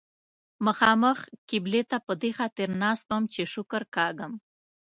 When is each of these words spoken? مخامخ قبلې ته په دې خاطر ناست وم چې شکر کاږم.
مخامخ 0.65 1.19
قبلې 1.49 1.81
ته 1.89 1.97
په 2.05 2.13
دې 2.21 2.31
خاطر 2.37 2.67
ناست 2.83 3.05
وم 3.09 3.23
چې 3.33 3.41
شکر 3.53 3.81
کاږم. 3.95 4.33